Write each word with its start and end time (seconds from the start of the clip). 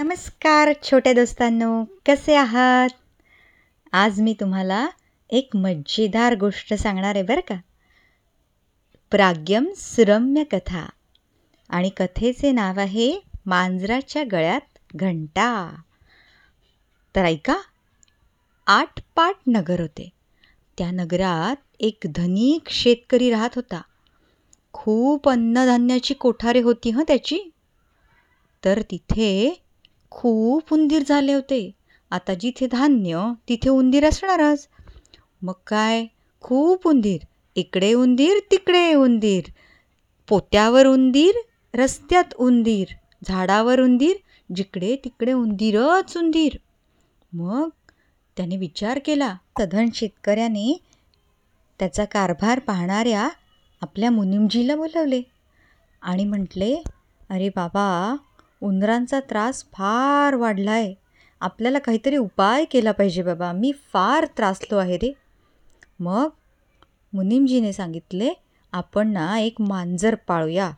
नमस्कार 0.00 0.72
छोट्या 0.82 1.12
दोस्तांनो. 1.12 1.84
कसे 2.06 2.34
आहात? 2.34 2.88
आज 3.92 4.20
मी 4.20 4.34
तुम्हाला 4.40 4.88
एक 5.30 5.56
मज्जेदार 5.56 6.34
गोष्ट 6.34 6.74
सांगणार 6.74 7.14
आहे 7.14 7.22
बरं 7.22 7.40
का. 7.40 7.54
प्राग्यम 9.10 9.68
सुरम्य 9.76 10.44
कथा. 10.44 10.88
आणि 11.68 11.88
कथेचे 11.88 12.50
नाव 12.50 12.80
आहे 12.80 13.20
मांजराच्या 13.46 14.24
गळ्यात 14.32 14.78
घंटा. 14.96 15.76
तर 17.16 17.24
ऐका 17.24 17.56
आठ 18.66 19.00
पाट 19.16 19.34
नगर 19.46 19.80
होते. 19.80 20.10
त्या 20.78 20.90
नगरात 20.90 21.56
एक 21.80 21.98
धनिक 22.14 22.70
शेतकरी 22.70 23.30
राहत 23.30 23.50
होता. 23.54 23.82
खूप 24.72 25.28
अन्नधान्याची 25.28 26.14
कोठारे 26.14 26.60
होती 26.60 26.90
हं 26.90 27.02
त्याची. 27.02 27.40
तर 28.64 28.82
तिथे 28.90 29.62
खूप 30.10 30.72
उंदीर 30.72 31.02
झाले 31.08 31.32
होते. 31.32 31.72
आता 32.10 32.34
जिथे 32.34 32.66
धान्य 32.66 33.32
तिथे 33.48 33.70
उंदीर 33.70 34.08
असणारच. 34.08 34.68
मग 35.42 35.52
काय? 35.66 36.06
खूप 36.40 36.88
उंदीर. 36.88 37.20
इकडे 37.54 37.92
उंदीर 37.94 38.38
तिकडे 38.50 38.94
उंदीर. 38.94 39.44
पोत्यावर 40.28 40.86
उंदीर 40.86 41.34
रस्त्यात 41.74 42.34
उंदीर. 42.38 42.86
झाडावर 43.28 43.80
उंदीर 43.80 44.16
जिकडे 44.54 44.96
तिकडे 44.96 45.32
उंदीरच 45.32 46.16
उंदीर. 46.16 46.52
मग 47.32 47.68
त्याने 48.36 48.56
विचार 48.56 49.00
केला. 49.04 49.36
सधन 49.58 49.88
शेतकऱ्याने 49.94 50.80
त्याचा 51.78 52.04
कारभार 52.04 52.58
पाहणाऱ्या 52.58 53.28
आपल्या 53.80 54.10
मुनिमजीला 54.10 54.76
बोलवले. 54.76 55.22
आणि 56.02 56.24
म्हटले 56.24 56.82
अरे 57.30 57.48
बाबा 57.48 58.16
उंदरांचा 58.66 59.20
त्रास 59.20 59.64
फार 59.72 60.34
वाढला 60.34 60.70
आहे 60.70 60.94
आपल्याला 61.40 61.78
काहीतरी 61.78 62.16
उपाय 62.16 62.64
केला 62.64 62.92
पाहिजे 62.92 63.22
बाबा. 63.22 63.52
मी 63.52 63.72
फार 63.92 64.24
त्रासलो 64.24 64.76
आहे 64.76 64.96
रे. 64.96 65.12
मग? 66.00 66.28
मुनिमजीने 67.12 67.72
सांगितले 67.72 68.30
आपण 68.72 69.08
ना 69.08 69.38
एक 69.38 69.54
मांजर 69.60 70.14
पाळूया. 70.14 70.72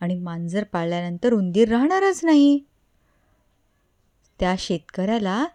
आणि 0.00 0.14
मांजर 0.14 0.64
पाळल्यानंतर 0.64 1.32
उंदीर 1.32 1.68
राहणारच 1.68 2.20
नाही. 2.24 2.60
त्या 4.40 4.54
शेतकऱ्याला 4.58 5.46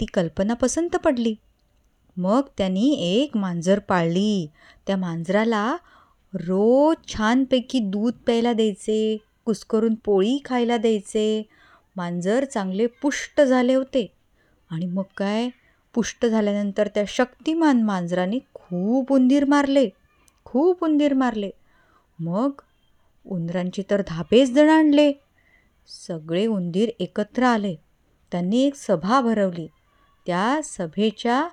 ती 0.00 0.04
कल्पना 0.04 0.54
पसंत 0.54 0.96
पडली. 0.96 1.34
मग 2.16 2.40
त्यांनी 2.58 2.92
एक 2.92 3.36
मांजर 3.36 3.78
पाळली. 3.78 4.50
त्या 4.86 4.96
मांजराला 4.96 5.76
रोज 6.34 7.12
छानपैकी 7.12 7.78
दूध 7.78 8.12
प्यायला 8.12 8.52
द्यायचे. 8.52 9.16
कुस्करून 9.44 9.94
पोळी 9.94 10.38
खायला 10.44 10.76
द्यायचे. 10.76 11.48
मांजर 11.96 12.44
चांगले 12.44 12.86
पुष्ट 12.86 13.40
झाले 13.40 13.74
होते. 13.74 14.12
आणि 14.70 14.86
मग 14.86 15.02
काय? 15.16 15.48
पुष्ट 15.94 16.26
झाल्यानंतर 16.26 16.88
त्या 16.88 17.04
शक्तिमान 17.08 17.82
मांजराने 17.82 18.38
खूप 18.54 19.12
उंदीर 19.12 19.44
मारले. 19.44 19.88
खूप 20.44 20.84
उंदीर 20.84 21.14
मारले. 21.14 21.50
मग 22.18 22.50
उंदरांची 23.26 23.82
तर 23.90 24.02
धापेच 24.06 24.52
जण 24.52 24.68
आणले. 24.68 25.12
सगळे 25.86 26.46
उंदीर 26.46 26.88
एकत्र 26.98 27.42
आले. 27.42 27.74
त्यांनी 28.32 28.62
एक 28.62 28.74
सभा 28.74 29.20
भरवली. 29.20 29.68
त्या 30.26 30.60
सभेच्या 30.64 31.48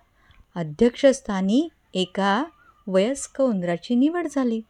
अध्यक्षस्थानी 0.55 1.69
एका 1.93 2.43
वयस्क 2.87 3.41
उंदराची 3.41 3.95
निवड 3.95 4.27
झाली. 4.31 4.61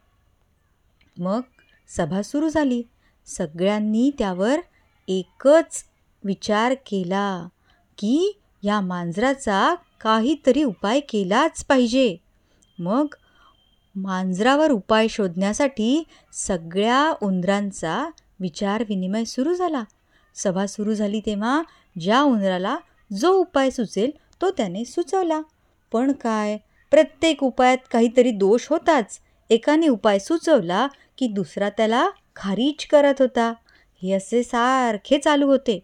मग 1.18 1.40
सभा 1.88 2.22
सुरू 2.22 2.48
झाली. 2.48 2.82
सगळ्यांनी 3.28 4.10
त्यावर 4.18 4.58
एकच 5.08 5.84
विचार 6.24 6.74
केला 6.74 7.48
की 7.98 8.38
या 8.62 8.80
मांजराचा 8.80 9.74
काहीतरी 10.00 10.62
उपाय 10.62 11.00
केलाच 11.00 11.64
पाहिजे. 11.64 12.16
मग 12.78 13.06
मांजरावर 13.96 14.70
उपाय 14.70 15.08
शोधण्यासाठी 15.08 16.02
सगळ्या 16.32 17.14
उंदरांचा 17.22 18.10
विचार 18.40 18.84
विनिमय 18.88 19.24
सुरू 19.24 19.54
झाला. 19.54 19.84
सभा 20.34 20.66
सुरू 20.66 20.94
झाली 20.94 21.20
तेव्हा 21.20 21.62
ज्या 22.00 22.22
उंदराला 22.22 22.76
जो 23.20 23.30
उपाय 23.30 23.70
सुचेल 23.70 24.10
तो 24.40 24.50
त्याने 24.50 24.84
सुचवला. 24.84 25.40
पण 25.92 26.12
काय? 26.12 26.56
प्रत्येक 26.90 27.42
उपायात 27.42 27.78
काहीतरी 27.92 28.30
दोष 28.30 28.66
होताच. 28.70 29.18
एकाने 29.50 29.88
उपाय 29.88 30.18
सुचवला 30.18 30.88
की 31.18 31.26
दुसरा 31.26 31.70
त्याला 31.70 32.10
खारीच 32.38 32.86
करत 32.86 33.14
होता. 33.18 33.52
हे 34.02 34.12
असे 34.12 34.42
सारखे 34.42 35.18
चालू 35.18 35.46
होते. 35.46 35.80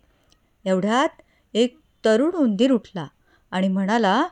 एवढ्यात 0.65 1.23
एक 1.55 1.79
तरुण 2.05 2.31
उंदीर 2.31 2.73
उठला 2.73 3.07
आणि 3.51 3.69
म्हणाला 3.69 4.27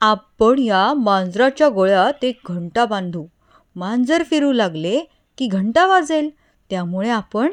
आपण 0.00 0.58
या 0.58 0.94
मांजराच्या 0.94 1.68
गोळ्यात 1.68 2.24
एक 2.24 2.40
घंटा 2.48 2.84
बांधू. 2.84 3.26
मांजर 3.76 4.22
फिरू 4.22 4.52
लागले 4.52 5.00
की 5.38 5.46
घंटा 5.46 5.86
वाजेल. 5.86 6.30
त्यामुळे 6.70 7.10
आपण 7.10 7.52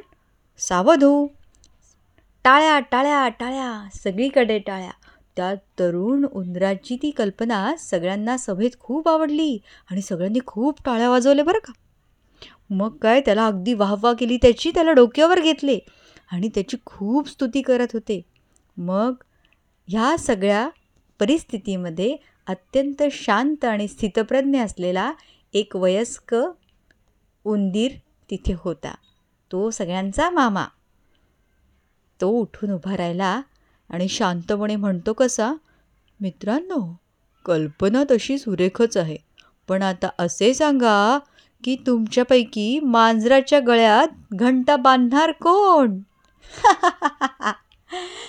सावध 0.58 1.04
होऊ. 1.04 1.28
टाळ्या 2.44 2.80
टाळ्या 2.80 3.30
टाळ्या 3.30 3.90
सगळीकडे 3.94 4.60
टाळ्या. 4.60 4.92
त्या 5.36 5.54
तरुण 5.80 6.26
उंदराची 6.26 6.96
ती 6.96 7.12
कल्पना 7.12 7.76
सगळ्यांना 7.80 8.38
सभेत 8.38 8.72
खूप 8.80 9.08
आवडली 9.08 9.58
आणि 9.92 10.02
सगळ्यांनी 10.02 10.40
खूप 10.46 10.80
टाळ्या 10.86 11.10
वाजवल्या 11.10 11.46
बरं 11.46 11.60
का. 11.60 11.74
मग 12.70 12.98
काय 12.98 13.22
त्याला 13.22 13.48
अगदी 13.48 13.74
वाहवा 13.74 14.14
केली 14.14 14.38
त्याची? 14.38 14.72
त्याला 14.72 14.92
डोक्यावर 14.92 15.40
घेतले. 15.40 15.80
आणि 16.32 16.50
त्याची 16.50 16.78
खूप 16.86 17.30
स्तुती 17.30 17.62
करत 17.62 17.88
होते. 17.94 18.22
मग 18.78 19.14
ह्या 19.88 20.16
सगळ्या 20.20 20.70
परिस्थितीमध्ये 21.20 22.16
अत्यंत 22.48 23.04
शांत 23.12 23.66
आणि 23.66 23.88
स्थितप्रज्ञ 23.88 24.62
असलेला 24.62 25.14
एक 25.54 25.76
वयस्क 25.76 26.36
उंदीर 27.44 27.92
तिथे 28.32 28.54
होता. 28.58 28.96
तो 29.52 29.70
सगळ्यांचा 29.70 30.30
मामा. 30.30 30.66
तो 32.22 32.30
उठून 32.30 32.72
उभा 32.72 32.98
राहिला 32.98 33.42
आणि 33.90 34.08
शांतपणे 34.08 34.76
म्हणतो 34.76 35.14
कसा? 35.14 35.54
मित्रांनो 36.20 37.00
कल्पना 37.46 38.04
तशी 38.12 38.38
सुरेखच 38.38 38.98
आहे. 38.98 39.18
पण 39.68 39.82
आता 39.82 40.10
असे 40.20 40.54
सांगा 40.54 41.20
की 41.64 41.76
तुमच्यापैकी 41.88 42.80
मांजराच्या 42.80 43.60
गळ्यात 43.60 44.08
घंटा 44.34 44.76
बांधणार 44.76 45.32
कोण? 45.32 46.00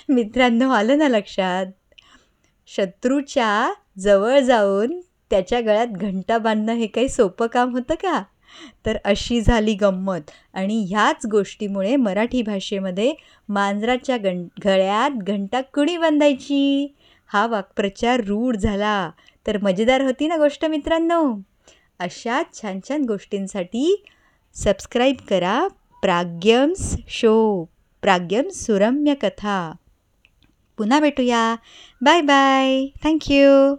मित्रांनो 0.09 0.69
आलं 0.69 0.97
ना 0.97 1.07
लक्षात? 1.07 1.65
शत्रूच्या 2.67 3.73
जवळ 3.99 4.39
जाऊन 4.39 4.99
त्याच्या 5.29 5.61
गळ्यात 5.61 5.87
घंटा 5.87 6.37
बांधणं 6.37 6.73
हे 6.73 6.87
काही 6.87 7.09
सोपं 7.09 7.47
काम 7.47 7.71
होतं 7.71 7.93
का? 7.93 8.23
तर 8.85 8.97
अशी 9.05 9.41
झाली 9.41 9.73
गंमत. 9.73 10.31
आणि 10.53 10.85
ह्याच 10.89 11.25
गोष्टीमुळे 11.25 11.95
मराठी 11.95 12.41
भाषेमध्ये 12.41 13.13
मांजराच्या 13.49 14.17
गण 14.17 14.47
गळ्यात 14.65 15.11
घंटा 15.11 15.61
कुणी 15.61 15.97
बांधायची? 15.97 16.95
हा 17.27 17.47
वाक्प्रचार 17.47 18.23
रूढ 18.23 18.55
झाला. 18.55 19.11
तर 19.47 19.57
मजेदार 19.63 20.01
होती 20.01 20.27
ना 20.27 20.37
गोष्ट 20.37 20.65
मित्रांनो? 20.65 21.33
अशा 21.99 22.43
छान 22.53 22.79
छान 22.79 23.05
गोष्टींसाठी 23.05 24.03
सबस्क्राईब 24.53 25.17
करा. 25.29 25.67
प्राग्यम्स 26.01 26.95
शो. 27.07 27.65
प्राग्यम्स 28.01 28.65
सुरम्य 28.65 29.15
कथा. 29.15 29.75
पुन्हा 30.77 30.99
भेटूया. 30.99 31.57
Bye 32.03 32.21
bye. 32.21 32.85
थँक्यू 33.05 33.75